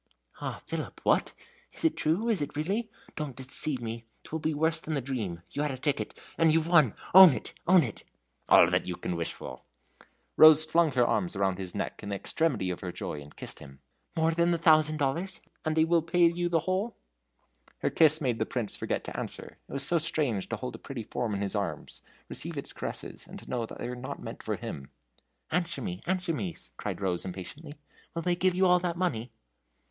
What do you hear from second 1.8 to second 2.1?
it